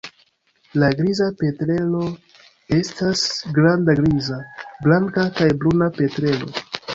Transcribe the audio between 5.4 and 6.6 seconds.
bruna petrelo.